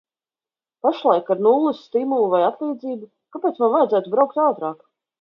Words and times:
Pašlaik, 0.85 1.29
ar 1.35 1.43
nulles 1.49 1.83
stimulu 1.89 2.33
vai 2.33 2.41
atlīdzību, 2.49 3.13
kāpēc 3.37 3.63
man 3.65 3.75
vajadzētu 3.79 4.19
braukt 4.19 4.47
ātrāk? 4.51 4.87